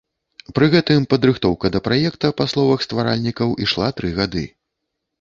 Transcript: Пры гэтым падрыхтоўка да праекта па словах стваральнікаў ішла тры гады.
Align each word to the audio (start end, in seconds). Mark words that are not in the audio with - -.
Пры 0.57 0.69
гэтым 0.75 1.05
падрыхтоўка 1.11 1.71
да 1.77 1.83
праекта 1.89 2.33
па 2.43 2.49
словах 2.55 2.89
стваральнікаў 2.89 3.57
ішла 3.67 3.95
тры 4.01 4.09
гады. 4.21 4.49